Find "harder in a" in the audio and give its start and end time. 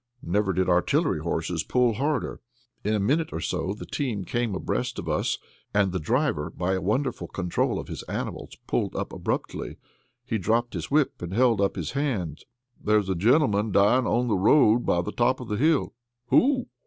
1.93-2.99